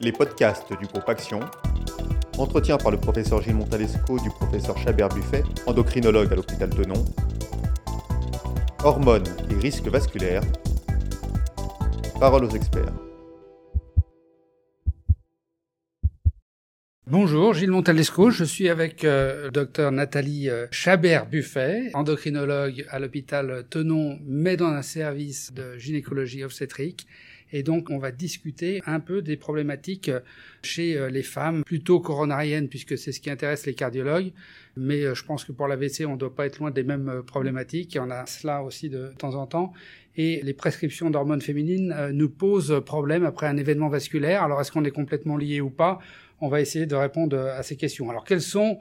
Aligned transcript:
les 0.00 0.12
podcasts 0.12 0.72
du 0.78 0.86
groupe 0.86 1.06
Action, 1.08 1.40
entretien 2.38 2.78
par 2.78 2.90
le 2.90 2.96
professeur 2.96 3.42
Gilles 3.42 3.54
Montalesco 3.54 4.18
du 4.18 4.30
professeur 4.30 4.78
Chabert 4.78 5.10
Buffet, 5.10 5.42
endocrinologue 5.66 6.32
à 6.32 6.36
l'hôpital 6.36 6.70
Tenon, 6.70 7.04
hormones 8.82 9.26
et 9.50 9.54
risques 9.56 9.88
vasculaires, 9.88 10.42
parole 12.18 12.44
aux 12.44 12.50
experts. 12.50 12.94
Bonjour, 17.06 17.52
Gilles 17.52 17.72
Montalesco. 17.72 18.30
Je 18.30 18.44
suis 18.44 18.68
avec 18.68 19.04
euh, 19.04 19.50
docteur 19.50 19.90
Nathalie 19.90 20.48
euh, 20.48 20.66
Chabert-Buffet, 20.70 21.90
endocrinologue 21.92 22.86
à 22.88 23.00
l'hôpital 23.00 23.64
Tenon, 23.68 24.18
mais 24.24 24.56
dans 24.56 24.68
un 24.68 24.82
service 24.82 25.52
de 25.52 25.76
gynécologie 25.76 26.44
obstétrique. 26.44 27.06
Et 27.52 27.62
donc, 27.62 27.90
on 27.90 27.98
va 27.98 28.10
discuter 28.10 28.82
un 28.86 29.00
peu 29.00 29.22
des 29.22 29.36
problématiques 29.36 30.08
euh, 30.08 30.20
chez 30.62 30.96
euh, 30.96 31.10
les 31.10 31.22
femmes, 31.22 31.64
plutôt 31.64 32.00
coronariennes, 32.00 32.68
puisque 32.68 32.96
c'est 32.96 33.12
ce 33.12 33.20
qui 33.20 33.30
intéresse 33.30 33.66
les 33.66 33.74
cardiologues. 33.74 34.32
Mais 34.76 35.14
je 35.14 35.24
pense 35.24 35.44
que 35.44 35.52
pour 35.52 35.66
l'AVC, 35.66 36.06
on 36.06 36.12
ne 36.12 36.16
doit 36.16 36.34
pas 36.34 36.46
être 36.46 36.58
loin 36.58 36.70
des 36.70 36.84
mêmes 36.84 37.22
problématiques. 37.26 37.96
En 37.96 38.10
a 38.10 38.24
cela 38.26 38.62
aussi 38.62 38.88
de 38.88 39.12
temps 39.18 39.34
en 39.34 39.46
temps. 39.46 39.72
Et 40.16 40.40
les 40.42 40.54
prescriptions 40.54 41.10
d'hormones 41.10 41.42
féminines 41.42 41.94
nous 42.12 42.30
posent 42.30 42.80
problème 42.86 43.24
après 43.24 43.46
un 43.46 43.56
événement 43.56 43.88
vasculaire. 43.88 44.44
Alors, 44.44 44.60
est-ce 44.60 44.70
qu'on 44.70 44.84
est 44.84 44.92
complètement 44.92 45.36
lié 45.36 45.60
ou 45.60 45.70
pas? 45.70 45.98
On 46.40 46.48
va 46.48 46.60
essayer 46.60 46.86
de 46.86 46.94
répondre 46.94 47.36
à 47.36 47.62
ces 47.64 47.76
questions. 47.76 48.08
Alors, 48.10 48.24
quels 48.24 48.40
sont 48.40 48.78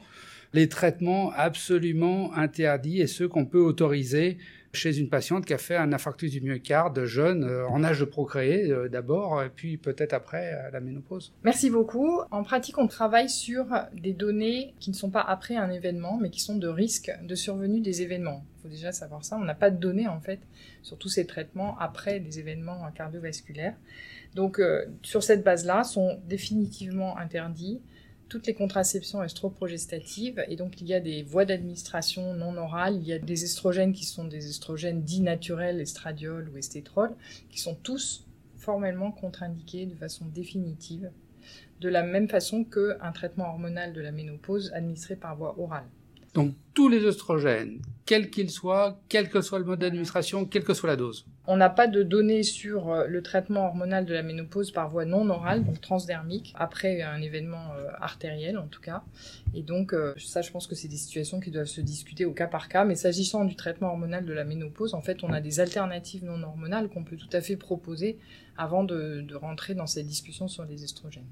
les 0.54 0.70
traitements 0.70 1.32
absolument 1.36 2.34
interdits 2.34 3.02
et 3.02 3.08
ceux 3.08 3.28
qu'on 3.28 3.46
peut 3.46 3.60
autoriser? 3.60 4.38
Chez 4.74 4.98
une 4.98 5.10
patiente 5.10 5.46
qui 5.46 5.54
a 5.54 5.58
fait 5.58 5.76
un 5.76 5.94
infarctus 5.94 6.32
du 6.32 6.42
myocarde 6.42 7.06
jeune, 7.06 7.44
euh, 7.44 7.68
en 7.68 7.84
âge 7.84 8.00
de 8.00 8.06
procréer 8.06 8.72
euh, 8.72 8.88
d'abord, 8.88 9.42
et 9.44 9.50
puis 9.50 9.78
peut-être 9.78 10.14
après 10.14 10.54
la 10.72 10.80
ménopause. 10.80 11.34
Merci 11.44 11.70
beaucoup. 11.70 12.22
En 12.32 12.44
pratique, 12.44 12.78
on 12.78 12.88
travaille 12.88 13.30
sur 13.30 13.66
des 13.94 14.14
données 14.14 14.74
qui 14.80 14.92
ne 14.92 14.96
sont 14.96 15.10
pas 15.10 15.22
après 15.22 15.56
un 15.56 15.70
événement, 15.72 16.18
mais 16.22 16.30
qui 16.30 16.40
sont 16.40 16.58
de 16.58 16.68
risque 16.68 17.12
de 17.24 17.36
survenue 17.36 17.82
des 17.82 18.02
événements. 18.02 18.44
Il 18.58 18.62
faut 18.64 18.70
déjà 18.70 18.92
savoir 18.92 19.24
ça. 19.24 19.38
On 19.38 19.46
n'a 19.46 19.56
pas 19.56 19.72
de 19.72 19.78
données 19.78 20.08
en 20.08 20.20
fait 20.20 20.40
sur 20.82 20.98
tous 20.98 21.10
ces 21.10 21.26
traitements 21.26 21.78
après 21.80 22.20
des 22.20 22.40
événements 22.40 22.90
cardiovasculaires. 22.94 23.76
Donc, 24.36 24.60
euh, 24.60 24.86
sur 25.02 25.24
cette 25.24 25.44
base-là, 25.44 25.84
sont 25.84 26.20
définitivement 26.28 27.18
interdits 27.18 27.82
toutes 28.30 28.48
les 28.48 28.54
contraceptions 28.54 29.24
estroprogestatives. 29.24 30.44
Et 30.48 30.56
donc, 30.56 30.80
il 30.80 30.88
y 30.88 30.94
a 30.94 31.00
des 31.00 31.24
voies 31.24 31.46
d'administration 31.46 32.34
non 32.34 32.56
orales. 32.58 32.96
Il 32.96 33.08
y 33.08 33.14
a 33.14 33.20
des 33.20 33.44
estrogènes 33.44 33.92
qui 33.92 34.06
sont 34.06 34.26
des 34.26 34.50
estrogènes 34.50 35.02
dits 35.02 35.22
naturels, 35.22 35.82
estradiol 35.82 36.50
ou 36.50 36.58
estétrol, 36.58 37.12
qui 37.50 37.60
sont 37.60 37.76
tous 37.76 38.26
formellement 38.56 39.12
contre-indiqués 39.12 39.86
de 39.86 39.96
façon 39.96 40.26
définitive, 40.26 41.10
de 41.82 41.90
la 41.90 42.04
même 42.04 42.30
façon 42.30 42.64
qu'un 42.64 43.12
traitement 43.12 43.50
hormonal 43.50 43.94
de 43.94 44.02
la 44.02 44.12
ménopause 44.12 44.72
administré 44.74 45.16
par 45.16 45.36
voie 45.36 45.60
orale. 45.60 45.88
Donc 46.34 46.54
tous 46.74 46.90
les 46.90 47.04
oestrogènes, 47.06 47.82
quels 48.06 48.30
qu'ils 48.30 48.52
soient, 48.52 49.00
quel 49.10 49.30
que 49.30 49.42
soit 49.42 49.60
le 49.60 49.66
mode 49.66 49.80
d'administration, 49.80 50.46
quelle 50.46 50.64
que 50.64 50.74
soit 50.74 50.88
la 50.88 50.96
dose. 50.96 51.26
On 51.48 51.58
n'a 51.58 51.70
pas 51.70 51.88
de 51.88 52.04
données 52.04 52.44
sur 52.44 52.92
euh, 52.92 53.08
le 53.08 53.24
traitement 53.24 53.66
hormonal 53.66 54.06
de 54.06 54.14
la 54.14 54.22
ménopause 54.22 54.72
par 54.72 54.90
voie 54.90 55.06
non 55.06 55.28
orale, 55.30 55.66
donc 55.66 55.82
transdermique, 55.82 56.54
après 56.58 57.02
un 57.02 57.22
événement 57.22 57.74
euh, 57.78 57.90
artériel 58.00 58.58
en 58.58 58.68
tout 58.68 58.82
cas. 58.82 59.04
Et 59.56 59.64
donc 59.64 59.94
euh, 59.94 60.14
ça, 60.18 60.42
je 60.42 60.52
pense 60.52 60.68
que 60.68 60.76
c'est 60.76 60.88
des 60.88 60.98
situations 60.98 61.40
qui 61.40 61.50
doivent 61.50 61.66
se 61.66 61.82
discuter 61.82 62.26
au 62.26 62.34
cas 62.34 62.48
par 62.48 62.70
cas. 62.70 62.86
Mais 62.86 62.96
s'agissant 62.96 63.46
du 63.46 63.56
traitement 63.56 63.88
hormonal 63.90 64.26
de 64.26 64.34
la 64.34 64.44
ménopause, 64.44 64.94
en 64.94 65.02
fait, 65.02 65.24
on 65.24 65.34
a 65.34 65.42
des 65.42 65.60
alternatives 65.60 66.24
non 66.24 66.42
hormonales 66.44 66.90
qu'on 66.90 67.04
peut 67.04 67.18
tout 67.18 67.30
à 67.34 67.42
fait 67.42 67.58
proposer 67.58 68.20
avant 68.58 68.84
de, 68.84 69.22
de 69.22 69.36
rentrer 69.36 69.74
dans 69.74 69.88
cette 69.88 70.08
discussion 70.08 70.48
sur 70.48 70.66
les 70.66 70.84
estrogènes 70.84 71.30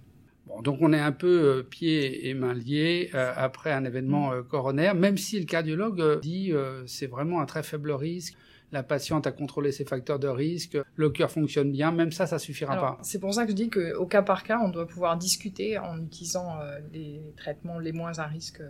donc 0.63 0.79
on 0.81 0.93
est 0.93 0.99
un 0.99 1.11
peu 1.11 1.27
euh, 1.27 1.63
pieds 1.63 2.27
et 2.27 2.33
mains 2.33 2.53
liés 2.53 3.09
euh, 3.13 3.33
après 3.35 3.71
un 3.71 3.85
événement 3.85 4.29
mm. 4.29 4.33
euh, 4.33 4.43
coronaire, 4.43 4.95
même 4.95 5.17
si 5.17 5.39
le 5.39 5.45
cardiologue 5.45 6.19
dit 6.21 6.53
c'est 6.85 7.07
vraiment 7.07 7.41
un 7.41 7.45
très 7.45 7.63
faible 7.63 7.91
risque. 7.91 8.35
La 8.73 8.83
patiente 8.83 9.25
a 9.25 9.31
contrôlé 9.31 9.71
ses 9.71 9.85
facteurs 9.85 10.19
de 10.19 10.27
risque, 10.27 10.77
le 10.95 11.09
cœur 11.09 11.31
fonctionne 11.31 11.71
bien, 11.71 11.93
même 11.93 12.11
ça, 12.11 12.27
ça 12.27 12.37
suffira 12.37 12.75
pas. 12.75 12.97
C'est 13.01 13.19
pour 13.19 13.33
ça 13.33 13.45
que 13.45 13.51
je 13.51 13.55
dis 13.55 13.69
qu'au 13.69 14.05
cas 14.05 14.21
par 14.21 14.43
cas, 14.43 14.59
on 14.61 14.67
doit 14.67 14.85
pouvoir 14.85 15.17
discuter 15.17 15.77
en 15.77 15.97
utilisant 16.03 16.59
les 16.91 17.21
traitements 17.37 17.79
les 17.79 17.93
moins 17.93 18.19
à 18.19 18.25
risque 18.25 18.61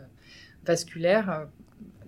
vasculaire 0.63 1.47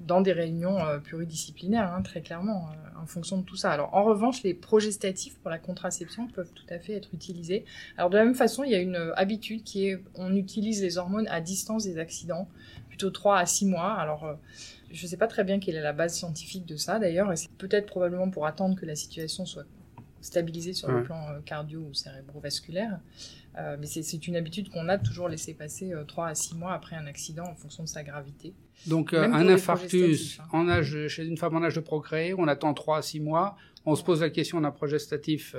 dans 0.09 0.21
des 0.21 0.33
réunions 0.33 0.79
euh, 0.79 0.97
pluridisciplinaires, 0.97 1.93
hein, 1.93 2.01
très 2.01 2.21
clairement, 2.21 2.67
euh, 2.69 3.01
en 3.01 3.05
fonction 3.05 3.37
de 3.37 3.43
tout 3.43 3.55
ça. 3.55 3.71
Alors, 3.71 3.93
en 3.93 4.03
revanche, 4.03 4.41
les 4.43 4.55
progestatifs 4.55 5.37
pour 5.37 5.51
la 5.51 5.59
contraception 5.59 6.27
peuvent 6.27 6.51
tout 6.53 6.65
à 6.69 6.79
fait 6.79 6.93
être 6.93 7.13
utilisés. 7.13 7.63
Alors, 7.95 8.09
de 8.09 8.17
la 8.17 8.25
même 8.25 8.35
façon, 8.35 8.63
il 8.63 8.71
y 8.71 8.75
a 8.75 8.79
une 8.79 8.95
euh, 8.95 9.13
habitude 9.15 9.63
qui 9.63 9.87
est, 9.87 10.01
on 10.15 10.35
utilise 10.35 10.81
les 10.81 10.97
hormones 10.97 11.27
à 11.27 11.41
distance 11.41 11.83
des 11.83 11.99
accidents, 11.99 12.49
plutôt 12.89 13.11
3 13.11 13.37
à 13.37 13.45
6 13.45 13.67
mois. 13.67 13.93
Alors, 13.93 14.35
je 14.91 15.03
ne 15.03 15.07
sais 15.07 15.17
pas 15.17 15.27
très 15.27 15.43
bien 15.43 15.59
quelle 15.59 15.75
est 15.75 15.81
la 15.81 15.93
base 15.93 16.15
scientifique 16.15 16.65
de 16.65 16.75
ça, 16.75 16.97
d'ailleurs, 16.97 17.31
et 17.31 17.35
c'est 17.35 17.51
peut-être 17.51 17.85
probablement 17.85 18.31
pour 18.31 18.47
attendre 18.47 18.75
que 18.75 18.87
la 18.87 18.95
situation 18.95 19.45
soit 19.45 19.65
stabilisée 20.21 20.73
sur 20.73 20.91
le 20.91 21.03
plan 21.03 21.21
cardio 21.45 21.79
ou 21.79 21.93
cérébrovasculaire. 21.93 22.99
Euh, 23.57 23.77
mais 23.79 23.87
c'est 23.87 24.27
une 24.27 24.35
habitude 24.35 24.69
qu'on 24.69 24.87
a 24.89 24.97
de 24.97 25.05
toujours 25.05 25.27
laisser 25.27 25.53
passer 25.53 25.91
3 26.07 26.25
euh, 26.25 26.27
à 26.29 26.35
6 26.35 26.55
mois 26.55 26.73
après 26.73 26.95
un 26.95 27.07
accident 27.07 27.45
en 27.45 27.55
fonction 27.55 27.83
de 27.83 27.89
sa 27.89 28.03
gravité. 28.03 28.53
Donc 28.85 29.13
euh, 29.13 29.23
un 29.23 29.47
infarctus 29.49 30.39
hein. 30.39 30.47
en 30.53 30.69
âge, 30.69 31.07
chez 31.07 31.25
une 31.25 31.35
femme 31.35 31.55
en 31.55 31.63
âge 31.63 31.75
de 31.75 31.79
procréer, 31.79 32.33
on 32.37 32.47
attend 32.47 32.73
3 32.73 32.99
à 32.99 33.01
6 33.01 33.19
mois, 33.19 33.57
on 33.85 33.95
se 33.95 34.03
pose 34.03 34.21
la 34.21 34.29
question 34.29 34.61
d'un 34.61 34.71
progestatif, 34.71 35.55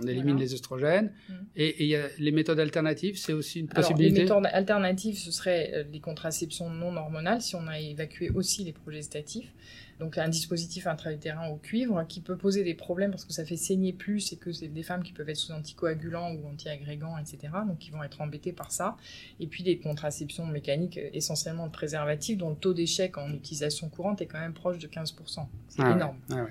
on 0.00 0.06
élimine 0.06 0.36
les 0.36 0.52
oestrogènes. 0.54 1.12
Mm. 1.28 1.32
Et 1.56 1.84
il 1.84 1.88
y 1.88 1.96
a 1.96 2.08
les 2.18 2.32
méthodes 2.32 2.60
alternatives, 2.60 3.18
c'est 3.18 3.32
aussi 3.32 3.60
une 3.60 3.68
possibilité 3.68 4.14
Les 4.14 4.22
méthodes 4.22 4.46
alternatives, 4.52 5.18
ce 5.18 5.30
seraient 5.30 5.86
les 5.90 6.00
contraceptions 6.00 6.70
non 6.70 6.96
hormonales, 6.96 7.42
si 7.42 7.54
on 7.54 7.66
a 7.66 7.78
évacué 7.78 8.30
aussi 8.30 8.64
les 8.64 8.72
progestatifs 8.72 9.52
donc 10.00 10.16
un 10.16 10.28
dispositif 10.28 10.86
intra-utérin 10.86 11.50
au 11.50 11.56
cuivre 11.56 12.02
qui 12.08 12.20
peut 12.20 12.36
poser 12.36 12.64
des 12.64 12.74
problèmes 12.74 13.10
parce 13.10 13.26
que 13.26 13.34
ça 13.34 13.44
fait 13.44 13.58
saigner 13.58 13.92
plus 13.92 14.32
et 14.32 14.36
que 14.36 14.50
c'est 14.50 14.68
des 14.68 14.82
femmes 14.82 15.02
qui 15.02 15.12
peuvent 15.12 15.28
être 15.28 15.36
sous 15.36 15.52
anticoagulants 15.52 16.32
ou 16.32 16.48
antiagrégants, 16.48 17.18
etc. 17.18 17.52
Donc 17.68 17.78
qui 17.78 17.90
vont 17.90 18.02
être 18.02 18.20
embêtées 18.22 18.52
par 18.52 18.72
ça. 18.72 18.96
Et 19.38 19.46
puis 19.46 19.62
des 19.62 19.78
contraceptions 19.78 20.46
mécaniques 20.46 20.98
essentiellement 21.12 21.66
de 21.66 21.72
préservatifs 21.72 22.38
dont 22.38 22.48
le 22.48 22.56
taux 22.56 22.72
d'échec 22.72 23.18
en 23.18 23.30
utilisation 23.34 23.90
courante 23.90 24.22
est 24.22 24.26
quand 24.26 24.40
même 24.40 24.54
proche 24.54 24.78
de 24.78 24.88
15%. 24.88 25.46
C'est 25.68 25.82
ah 25.82 25.92
énorme. 25.92 26.16
Ah 26.30 26.46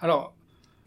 Alors, 0.00 0.34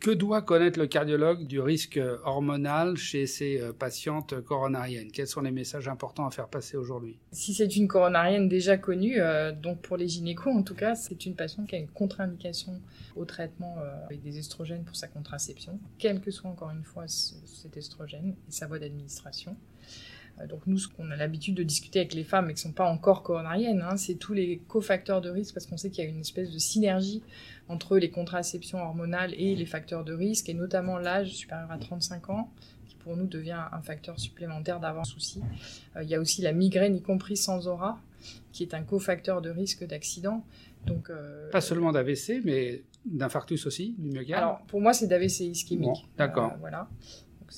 que 0.03 0.11
doit 0.11 0.41
connaître 0.41 0.77
le 0.77 0.85
cardiologue 0.85 1.47
du 1.47 1.61
risque 1.61 1.97
hormonal 2.25 2.97
chez 2.97 3.25
ces 3.25 3.61
euh, 3.61 3.71
patientes 3.71 4.41
coronariennes? 4.41 5.09
Quels 5.09 5.27
sont 5.27 5.39
les 5.39 5.49
messages 5.49 5.87
importants 5.87 6.27
à 6.27 6.31
faire 6.31 6.49
passer 6.49 6.75
aujourd'hui? 6.75 7.17
Si 7.31 7.53
c'est 7.53 7.73
une 7.77 7.87
coronarienne 7.87 8.49
déjà 8.49 8.77
connue, 8.77 9.21
euh, 9.21 9.53
donc 9.53 9.81
pour 9.81 9.95
les 9.95 10.09
gynécos 10.09 10.53
en 10.53 10.61
tout 10.61 10.75
cas, 10.75 10.95
c'est 10.95 11.25
une 11.25 11.35
patiente 11.35 11.69
qui 11.69 11.75
a 11.75 11.79
une 11.79 11.87
contre-indication 11.87 12.81
au 13.15 13.23
traitement 13.23 13.77
euh, 13.79 14.05
avec 14.07 14.21
des 14.21 14.37
estrogènes 14.37 14.83
pour 14.83 14.97
sa 14.97 15.07
contraception, 15.07 15.79
quel 15.97 16.19
que 16.19 16.31
soit 16.31 16.49
encore 16.49 16.71
une 16.71 16.83
fois 16.83 17.05
cet 17.07 17.77
estrogène 17.77 18.35
et 18.49 18.51
sa 18.51 18.67
voie 18.67 18.79
d'administration. 18.79 19.55
Donc 20.49 20.61
nous, 20.65 20.77
ce 20.77 20.87
qu'on 20.87 21.11
a 21.11 21.15
l'habitude 21.15 21.55
de 21.55 21.63
discuter 21.63 21.99
avec 21.99 22.13
les 22.13 22.23
femmes 22.23 22.49
et 22.49 22.53
qui 22.53 22.59
ne 22.59 22.71
sont 22.71 22.73
pas 22.73 22.89
encore 22.89 23.23
coronariennes, 23.23 23.81
hein, 23.81 23.97
c'est 23.97 24.15
tous 24.15 24.33
les 24.33 24.61
cofacteurs 24.67 25.21
de 25.21 25.29
risque 25.29 25.53
parce 25.53 25.67
qu'on 25.67 25.77
sait 25.77 25.89
qu'il 25.89 26.03
y 26.03 26.07
a 26.07 26.09
une 26.09 26.21
espèce 26.21 26.51
de 26.51 26.57
synergie 26.57 27.21
entre 27.69 27.97
les 27.97 28.09
contraceptions 28.09 28.79
hormonales 28.79 29.33
et 29.35 29.55
les 29.55 29.65
facteurs 29.65 30.03
de 30.03 30.13
risque, 30.13 30.49
et 30.49 30.53
notamment 30.53 30.97
l'âge 30.97 31.31
supérieur 31.31 31.71
à 31.71 31.77
35 31.77 32.29
ans, 32.29 32.51
qui 32.87 32.95
pour 32.95 33.15
nous 33.15 33.27
devient 33.27 33.61
un 33.71 33.81
facteur 33.81 34.19
supplémentaire 34.19 34.79
d'avoir 34.79 35.05
souci. 35.05 35.41
Euh, 35.95 36.03
il 36.03 36.09
y 36.09 36.15
a 36.15 36.19
aussi 36.19 36.41
la 36.41 36.51
migraine, 36.51 36.95
y 36.95 37.01
compris 37.01 37.37
sans 37.37 37.67
aura, 37.67 38.01
qui 38.51 38.63
est 38.63 38.73
un 38.73 38.83
cofacteur 38.83 39.41
de 39.41 39.49
risque 39.49 39.85
d'accident. 39.85 40.43
Donc, 40.85 41.09
euh, 41.09 41.49
pas 41.51 41.61
seulement 41.61 41.91
d'AVC, 41.91 42.41
mais 42.43 42.83
d'infarctus 43.05 43.65
aussi, 43.65 43.95
du 43.97 44.09
myocarde. 44.09 44.43
Alors, 44.43 44.61
pour 44.67 44.81
moi, 44.81 44.93
c'est 44.93 45.07
d'AVC 45.07 45.41
ischémique. 45.41 46.07
D'accord. 46.17 46.51
Euh, 46.53 46.57
voilà 46.59 46.89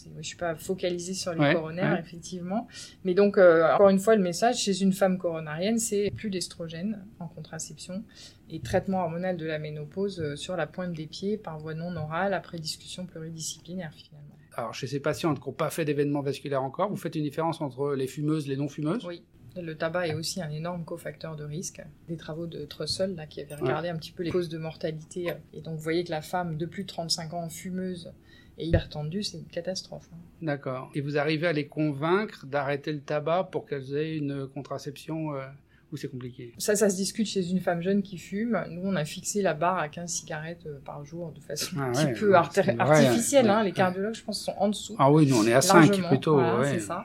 je 0.04 0.18
ne 0.18 0.22
suis 0.22 0.38
pas 0.38 0.56
focalisée 0.56 1.14
sur 1.14 1.34
les 1.34 1.54
coronaires, 1.54 1.98
effectivement. 2.00 2.68
Mais 3.04 3.14
donc, 3.14 3.38
euh, 3.38 3.74
encore 3.74 3.90
une 3.90 4.00
fois, 4.00 4.16
le 4.16 4.22
message 4.22 4.58
chez 4.58 4.82
une 4.82 4.94
femme 4.94 5.18
coronarienne, 5.18 5.80
c'est 5.80 6.12
plus 6.16 6.30
d'estrogène 6.30 7.06
en 7.20 7.28
contraception 7.28 8.04
et 8.50 8.60
traitement 8.60 9.00
hormonal 9.00 9.38
de 9.38 9.46
la 9.46 9.60
ménopause 9.60 10.20
euh, 10.20 10.36
sur 10.36 10.56
la 10.56 10.68
pointe 10.68 10.94
des 10.94 11.08
pieds 11.08 11.38
par 11.38 11.58
voie 11.58 11.74
non 11.74 11.96
orale 11.96 12.34
après 12.34 12.60
discussion 12.60 13.06
pluridisciplinaire, 13.06 13.94
finalement. 13.94 14.36
Alors, 14.54 14.74
chez 14.74 14.88
ces 14.88 15.00
patientes 15.00 15.40
qui 15.40 15.50
n'ont 15.50 15.56
pas 15.56 15.70
fait 15.70 15.86
d'événement 15.86 16.22
vasculaire 16.22 16.64
encore, 16.64 16.90
vous 16.90 16.96
faites 16.96 17.16
une 17.16 17.24
différence 17.24 17.62
entre 17.62 17.94
les 17.94 18.08
fumeuses 18.08 18.46
et 18.46 18.50
les 18.50 18.58
non-fumeuses? 18.58 19.06
Oui. 19.06 19.24
Le 19.58 19.76
tabac 19.76 20.08
est 20.08 20.14
aussi 20.14 20.42
un 20.42 20.50
énorme 20.50 20.84
cofacteur 20.84 21.38
de 21.38 21.46
risque. 21.46 21.82
Des 22.10 22.18
travaux 22.18 22.46
de 22.46 22.66
Trussell, 22.66 23.16
là, 23.16 23.26
qui 23.26 23.40
avaient 23.40 23.56
regardé 23.56 23.88
un 23.88 23.96
petit 23.96 24.12
peu 24.12 24.24
les 24.24 24.32
causes 24.32 24.50
de 24.50 24.58
mortalité. 24.58 25.34
Et 25.54 25.62
donc, 25.62 25.78
vous 25.78 25.84
voyez 25.84 26.04
que 26.04 26.12
la 26.12 26.22
femme 26.22 26.58
de 26.58 26.66
plus 26.66 26.84
de 26.84 26.90
35 26.90 27.34
ans 27.34 27.50
fumeuse 27.50 28.12
et 28.58 28.66
hypertendues, 28.68 29.24
c'est 29.24 29.38
une 29.38 29.46
catastrophe. 29.46 30.08
Hein. 30.14 30.18
D'accord. 30.42 30.90
Et 30.96 31.02
vous 31.02 31.18
arrivez 31.18 31.48
à 31.48 31.54
les 31.54 31.68
convaincre 31.68 32.46
d'arrêter 32.46 32.92
le 32.94 33.02
tabac 33.02 33.50
pour 33.52 33.66
qu'elles 33.66 33.96
aient 33.96 34.16
une 34.18 34.48
contraception 34.48 35.34
euh, 35.36 35.46
ou 35.92 35.98
c'est 35.98 36.08
compliqué? 36.08 36.54
Ça, 36.58 36.76
ça 36.76 36.90
se 36.90 36.96
discute 36.96 37.28
chez 37.28 37.50
une 37.52 37.60
femme 37.60 37.82
jeune 37.82 38.02
qui 38.02 38.18
fume. 38.18 38.58
Nous, 38.72 38.82
on 38.84 38.96
a 38.96 39.06
fixé 39.06 39.42
la 39.42 39.54
barre 39.54 39.78
à 39.78 39.88
15 39.90 40.10
cigarettes 40.10 40.66
euh, 40.66 40.80
par 40.84 41.04
jour 41.06 41.32
de 41.32 41.40
façon 41.40 41.76
Ah 41.80 41.84
un 41.88 41.92
petit 41.92 42.06
ouais, 42.06 42.14
peu 42.14 42.30
ouais, 42.32 42.36
artificielle. 42.80 43.50
hein. 43.50 43.64
Les 43.64 43.72
cardiologues, 43.72 44.16
je 44.16 44.24
pense, 44.24 44.42
sont 44.42 44.54
en 44.58 44.70
dessous. 44.70 44.96
Ah 45.00 45.12
oui, 45.12 45.28
nous 45.28 45.38
on 45.38 45.46
est 45.46 45.54
à 45.54 45.62
5 45.62 45.88
Largement, 45.88 46.08
plutôt. 46.10 46.34
voilà, 46.36 46.60
ouais, 46.60 46.72
c'est 46.72 46.80
ça. 46.80 47.04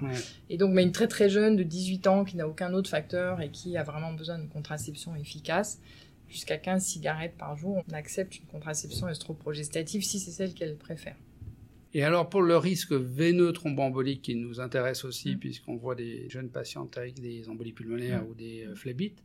Et 0.49 0.57
donc, 0.57 0.73
mais 0.73 0.83
une 0.83 0.93
très 0.93 1.09
très 1.09 1.29
jeune 1.29 1.57
de 1.57 1.63
18 1.63 2.07
ans 2.07 2.25
qui 2.25 2.37
n'a 2.37 2.47
aucun 2.49 2.73
autre 2.75 2.89
facteur 2.91 3.41
et 3.41 3.51
qui 3.51 3.77
a 3.77 3.83
vraiment 3.83 4.13
besoin 4.13 4.39
d'une 4.39 4.49
contraception 4.49 5.15
efficace, 5.17 5.81
jusqu'à 6.29 6.59
15 6.59 6.83
cigarettes 6.83 7.35
par 7.37 7.57
jour, 7.57 7.83
on 7.89 7.93
accepte 7.95 8.39
une 8.39 8.47
contraception 8.47 9.09
estroprogestative 9.09 10.03
si 10.05 10.19
c'est 10.21 10.31
celle 10.31 10.55
qu'elle 10.55 10.77
préfère. 10.77 11.17
Et 11.93 12.05
alors 12.05 12.29
pour 12.29 12.43
le 12.43 12.57
risque 12.57 12.93
veineux 12.93 13.53
thromboembolique 13.53 14.23
qui 14.23 14.37
nous 14.37 14.61
intéresse 14.61 15.05
aussi, 15.05 15.35
Mm. 15.35 15.39
puisqu'on 15.39 15.77
voit 15.77 15.95
des 15.97 16.29
jeunes 16.29 16.49
patientes 16.49 16.97
avec 16.97 17.21
des 17.21 17.49
embolies 17.49 17.73
pulmonaires 17.73 18.23
Mm. 18.25 18.29
ou 18.29 18.35
des 18.35 18.65
euh, 18.65 18.75
phlébites, 18.77 19.19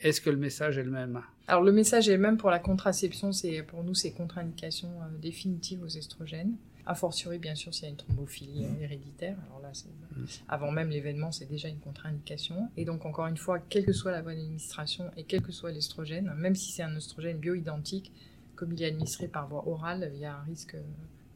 est-ce 0.00 0.20
que 0.20 0.30
le 0.30 0.36
message 0.36 0.78
est 0.78 0.82
le 0.84 0.90
même? 0.90 1.20
Alors 1.46 1.62
le 1.62 1.72
message 1.72 2.08
est 2.08 2.16
le 2.16 2.22
même 2.22 2.36
pour 2.36 2.50
la 2.50 2.58
contraception, 2.58 3.32
c'est 3.32 3.62
pour 3.62 3.84
nous 3.84 3.94
c'est 3.94 4.10
contre-indication 4.12 4.88
euh, 4.88 5.18
définitive 5.20 5.82
aux 5.82 5.88
estrogènes. 5.88 6.56
A 6.86 6.94
fortiori 6.94 7.38
bien 7.38 7.54
sûr 7.54 7.72
s'il 7.74 7.84
y 7.84 7.86
a 7.86 7.90
une 7.90 7.96
thrombophilie 7.96 8.64
euh, 8.64 8.82
héréditaire. 8.82 9.36
Alors 9.46 9.60
là, 9.60 9.70
Mm. 10.16 10.24
avant 10.48 10.72
même 10.72 10.88
l'événement, 10.90 11.30
c'est 11.30 11.46
déjà 11.48 11.68
une 11.68 11.78
contre-indication. 11.78 12.68
Et 12.76 12.84
donc 12.84 13.04
encore 13.06 13.26
une 13.28 13.36
fois, 13.36 13.60
quelle 13.60 13.84
que 13.84 13.92
soit 13.92 14.10
la 14.10 14.22
bonne 14.22 14.38
administration 14.38 15.04
et 15.16 15.22
quel 15.22 15.42
que 15.42 15.52
soit 15.52 15.70
l'estrogène, 15.70 16.32
même 16.36 16.56
si 16.56 16.72
c'est 16.72 16.82
un 16.82 16.96
oestrogène 16.96 17.38
bioidentique, 17.38 18.10
comme 18.56 18.72
il 18.72 18.82
est 18.82 18.86
administré 18.86 19.28
par 19.28 19.46
voie 19.48 19.68
orale, 19.68 20.10
il 20.14 20.20
y 20.20 20.24
a 20.24 20.36
un 20.38 20.42
risque 20.42 20.76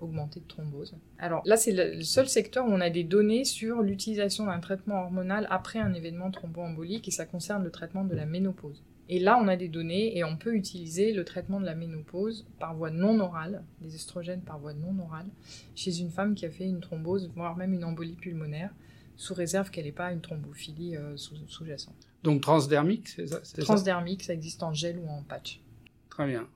euh, 0.02 0.04
augmenté 0.04 0.40
de 0.40 0.46
thrombose. 0.46 0.94
Alors 1.19 1.43
là, 1.46 1.56
c'est 1.56 1.72
le 1.72 2.02
seul 2.02 2.28
secteur 2.28 2.66
où 2.66 2.70
on 2.70 2.81
a 2.81 2.90
des 2.90 3.04
données 3.04 3.44
sur 3.44 3.82
l'utilisation 3.82 4.46
d'un 4.46 4.60
traitement 4.60 5.02
hormonal 5.02 5.46
après 5.50 5.78
un 5.78 5.94
événement 5.94 6.31
thromboembolique 6.31 7.08
et 7.08 7.10
ça 7.10 7.26
concerne 7.26 7.64
le 7.64 7.70
traitement 7.70 8.04
de 8.04 8.14
la 8.14 8.26
ménopause. 8.26 8.82
Et 9.08 9.19
là, 9.19 9.38
on 9.43 9.49
a 9.49 9.56
des 9.56 9.69
données 9.69 10.16
et 10.16 10.25
on 10.25 10.37
peut 10.37 10.54
utiliser 10.54 11.12
le 11.12 11.25
traitement 11.25 11.60
de 11.60 11.66
la 11.66 11.75
ménopause 11.75 12.46
par 12.58 12.75
voie 12.75 12.90
non 12.90 13.19
orale, 13.20 13.62
des 13.81 13.94
estrogènes 13.94 14.40
par 14.43 14.58
voie 14.58 14.75
non 14.75 14.96
orale, 15.02 15.26
chez 15.75 15.99
une 15.99 16.10
femme 16.10 16.34
qui 16.34 16.46
a 16.46 16.50
fait 16.50 16.64
une 16.66 16.81
thrombose, 16.81 17.31
voire 17.34 17.56
même 17.56 17.75
une 17.75 17.84
embolie 17.84 18.14
pulmonaire, 18.14 18.70
sous 19.16 19.34
réserve 19.34 19.70
qu'elle 19.70 19.84
n'ait 19.84 19.93
pas 19.93 20.12
une 20.12 20.20
thrombophilie 20.20 20.96
euh, 20.96 21.16
sous- 21.16 21.37
sous-jacente. 21.46 22.08
Donc 22.22 22.40
transdermique, 22.40 23.08
c'est 23.08 23.26
ça, 23.26 23.40
c'est 23.43 23.60
ça? 23.60 23.66
Transdermique, 23.66 24.22
ça 24.22 24.32
existe 24.32 24.62
en 24.62 24.72
gel 24.72 24.99
ou 24.99 25.08
en 25.08 25.22
patch. 25.22 25.60
Très 26.08 26.26
bien. 26.26 26.46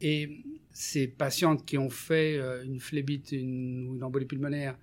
Et 0.00 0.42
ces 0.74 1.06
patientes 1.06 1.64
qui 1.64 1.78
ont 1.78 1.88
fait 1.88 2.36
euh, 2.36 2.64
une 2.64 2.80
phlébite 2.80 3.32
une, 3.32 3.88
ou 3.88 3.94
une 3.94 4.02
embolie 4.02 4.26
pulmonaire 4.26 4.76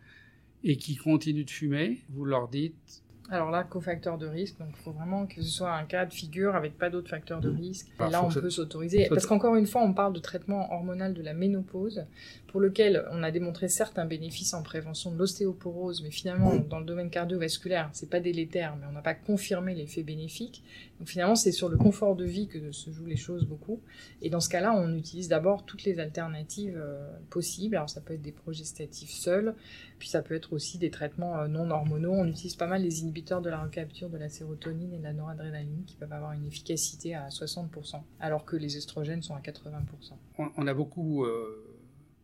et 0.64 0.78
qui 0.78 0.96
continuent 0.96 1.46
de 1.46 1.50
fumer, 1.50 2.00
vous 2.10 2.24
leur 2.24 2.48
dites 2.48 3.04
Alors 3.30 3.52
là, 3.52 3.64
cofacteur 3.64 4.18
de 4.18 4.26
risque, 4.26 4.58
donc 4.58 4.70
il 4.72 4.82
faut 4.84 4.92
vraiment 4.92 5.28
que 5.28 5.42
ce 5.42 5.50
soit 5.50 5.76
un 5.76 5.84
cas 5.84 6.06
de 6.06 6.14
figure 6.14 6.56
avec 6.56 6.78
pas 6.78 6.90
d'autres 6.90 7.10
facteurs 7.10 7.42
de 7.42 7.50
risque. 7.50 7.88
Ah, 8.00 8.08
et 8.08 8.12
là, 8.12 8.22
faut 8.22 8.38
on 8.38 8.42
peut 8.42 8.50
s'autoriser. 8.50 9.08
Parce 9.10 9.26
qu'encore 9.26 9.56
une 9.56 9.68
fois, 9.68 9.82
on 9.82 9.94
parle 9.94 10.14
de 10.14 10.20
traitement 10.20 10.72
hormonal 10.72 11.14
de 11.14 11.22
la 11.22 11.34
ménopause, 11.34 12.06
pour 12.52 12.60
lequel 12.60 13.06
on 13.12 13.24
a 13.24 13.32
démontré 13.32 13.70
certes 13.70 13.98
un 13.98 14.06
bénéfice 14.06 14.54
en 14.54 14.62
prévention 14.62 15.12
de 15.12 15.18
l'ostéoporose, 15.18 16.04
mais 16.04 16.12
finalement, 16.12 16.56
dans 16.56 16.80
le 16.80 16.86
domaine 16.86 17.10
cardiovasculaire, 17.10 17.90
c'est 17.94 18.10
pas 18.10 18.20
délétère, 18.20 18.76
mais 18.76 18.86
on 18.90 18.92
n'a 18.92 19.02
pas 19.02 19.14
confirmé 19.14 19.74
l'effet 19.74 20.04
bénéfique. 20.04 20.62
Donc 21.00 21.08
finalement, 21.08 21.36
c'est 21.36 21.54
sur 21.54 21.70
le 21.70 21.78
confort 21.78 22.16
de 22.16 22.26
vie 22.26 22.48
que 22.48 22.72
se 22.74 22.92
jouent 22.92 23.06
les 23.06 23.16
choses 23.16 23.46
beaucoup. 23.46 23.80
Et 24.22 24.30
dans 24.30 24.42
ce 24.42 24.50
cas-là, 24.50 24.74
on 24.76 24.94
utilise 24.96 25.30
d'abord 25.30 25.66
toutes 25.66 25.84
les 25.86 26.00
alternatives 26.00 26.78
euh, 26.78 27.08
possibles. 27.30 27.78
Alors 27.78 27.90
ça 27.90 28.02
peut 28.02 28.14
être 28.14 28.22
des 28.22 28.34
progestatifs 28.34 29.12
seuls, 29.12 29.56
puis 29.98 30.10
ça 30.10 30.22
peut 30.22 30.36
être 30.36 30.52
aussi 30.52 30.78
des 30.78 30.92
traitements 30.92 31.40
euh, 31.40 31.48
non 31.48 31.72
hormonaux. 31.72 32.14
On 32.14 32.28
utilise 32.28 32.56
pas 32.56 32.68
mal 32.68 32.84
les 32.84 33.02
inhibiteurs 33.02 33.42
de 33.42 33.50
la 33.50 33.64
recapture 33.64 34.10
de 34.10 34.18
la 34.18 34.30
sérotonine 34.30 34.94
et 34.94 34.98
de 34.98 35.04
la 35.04 35.14
noradrénaline 35.14 35.86
qui 35.88 35.96
peuvent 35.96 36.14
avoir 36.14 36.34
une 36.34 36.46
efficacité 36.46 37.16
à 37.16 37.30
60%, 37.30 38.02
alors 38.20 38.44
que 38.44 38.58
les 38.58 38.76
estrogènes 38.76 39.22
sont 39.22 39.36
à 39.36 39.40
80%. 39.40 39.82
on, 40.38 40.68
a 40.68 40.74
beaucoup 40.74 41.24
euh, 41.24 41.71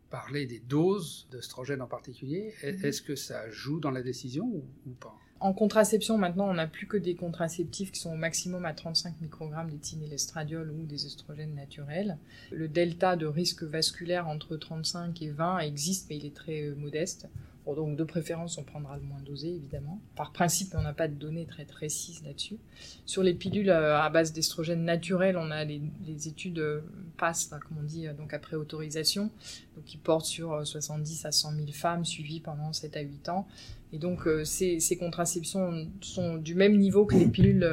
parlé 0.10 0.46
des 0.46 0.60
doses 0.60 1.28
d'œstrogènes 1.32 1.82
en 1.82 1.88
particulier. 1.88 2.54
Est- 2.64 2.74
Mhm. 2.74 2.86
Est-ce 2.86 3.02
que 3.02 3.16
ça 3.16 3.50
joue 3.50 3.80
dans 3.80 3.92
la 3.92 4.02
décision 4.02 4.46
ou, 4.46 4.64
pas? 5.00 5.16
En 5.40 5.54
contraception, 5.54 6.18
maintenant, 6.18 6.50
on 6.50 6.56
n'a 6.56 6.66
plus 6.66 6.88
que 6.88 6.98
des 6.98 7.14
contraceptifs 7.14 7.92
qui 7.92 8.00
sont 8.00 8.12
au 8.14 8.18
maximum 8.18 8.66
à 8.66 8.74
35 8.74 9.22
microgrammes 9.22 9.70
d'éthylèstradiol 9.70 10.72
ou 10.72 10.84
des 10.86 11.06
estrogènes 11.06 11.54
naturels. 11.54 12.18
Le 12.52 12.68
delta 12.68 13.16
de 13.16 13.28
risque 13.28 13.62
vasculaire 13.62 14.28
entre 14.28 14.58
35 14.58 15.22
et 15.22 15.30
20 15.30 15.60
existe, 15.60 16.08
mais 16.10 16.18
il 16.18 16.26
est 16.26 16.34
très 16.36 16.64
euh, 16.64 16.76
modeste. 16.76 17.28
Donc, 17.76 17.98
de 17.98 18.04
préférence, 18.04 18.58
on 18.58 18.64
prendra 18.64 18.96
le 18.96 19.04
moins 19.04 19.22
dosé, 19.22 19.50
évidemment. 19.50 20.00
Par 20.16 20.32
principe, 20.32 20.74
on 20.74 20.82
n'a 20.82 20.94
pas 20.94 21.08
de 21.08 21.14
données 21.14 21.46
très 21.46 21.66
précises 21.66 22.24
là-dessus. 22.24 22.58
Sur 23.06 23.24
les 23.24 23.34
pilules 23.34 23.70
euh, 23.70 24.00
à 24.00 24.10
base 24.10 24.34
d'estrogènes 24.34 24.86
naturels, 24.86 25.38
on 25.38 25.52
a 25.52 25.66
les, 25.66 25.82
études 26.28 26.60
euh, 26.60 26.82
PASS, 27.18 27.50
là, 27.52 27.60
comme 27.60 27.78
on 27.80 27.84
dit, 27.84 28.08
euh, 28.08 28.14
donc 28.14 28.34
après 28.34 28.56
autorisation, 28.56 29.32
donc 29.76 29.86
qui 29.86 29.98
portent 29.98 30.26
sur 30.26 30.54
euh, 30.54 30.64
70 30.64 31.26
à 31.26 31.32
100 31.32 31.56
000 31.56 31.68
femmes 31.74 32.06
suivies 32.06 32.40
pendant 32.40 32.72
7 32.74 32.98
à 32.98 33.02
8 33.02 33.30
ans. 33.30 33.48
Et 33.94 34.00
donc, 34.00 34.28
ces, 34.44 34.98
contraceptions 35.00 35.90
sont 36.02 36.36
du 36.36 36.56
même 36.56 36.78
niveau 36.78 37.06
que 37.06 37.16
les 37.16 37.26
pilules 37.26 37.66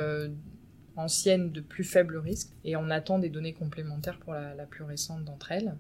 anciennes 0.95 1.51
de 1.51 1.61
plus 1.61 1.83
faible 1.83 2.19
risque. 2.19 2.51
Et 2.65 2.77
on 2.77 2.89
attend 2.89 3.19
des 3.19 3.31
données 3.31 3.53
complémentaires 3.53 4.21
pour 4.21 4.33
la 4.33 4.65
plus 4.65 4.85
récente 4.85 5.25
d'entre 5.25 5.51
elles. 5.51 5.75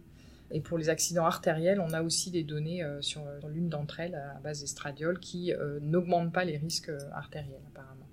Et 0.50 0.60
pour 0.60 0.78
les 0.78 0.88
accidents 0.88 1.24
artériels, 1.24 1.80
on 1.80 1.92
a 1.92 2.02
aussi 2.02 2.30
des 2.30 2.44
données 2.44 2.82
euh, 2.82 3.00
sur, 3.00 3.22
sur 3.40 3.48
l'une 3.48 3.68
d'entre 3.68 4.00
elles 4.00 4.14
à 4.14 4.38
base 4.40 4.60
d'estradiol 4.60 5.18
qui 5.18 5.52
euh, 5.52 5.78
n'augmentent 5.80 6.32
pas 6.32 6.44
les 6.44 6.56
risques 6.56 6.90
euh, 6.90 6.98
artériels, 7.12 7.62
apparemment. 7.68 8.06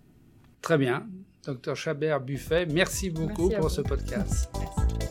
Très 0.61 0.77
bien. 0.77 1.07
Docteur 1.45 1.75
Chabert 1.75 2.21
Buffet, 2.21 2.65
merci 2.67 3.09
beaucoup 3.09 3.49
Merci 3.49 3.55
pour 3.55 3.67
vous. 3.67 3.75
ce 3.75 3.81
podcast. 3.81 4.49
Merci. 4.53 5.07